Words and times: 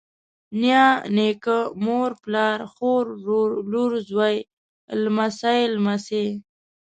نيا، 0.61 0.85
نيکه، 1.15 1.59
مور، 1.85 2.11
پلار، 2.23 2.59
خور، 2.73 3.05
ورور، 3.15 3.49
لور، 3.71 3.91
زوى، 4.07 4.35
لمسۍ، 5.03 5.61
لمسى 5.75 6.25